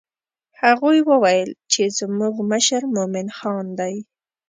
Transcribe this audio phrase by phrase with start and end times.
[0.61, 3.95] هغوی وویل چې زموږ مشر مومن خان دی.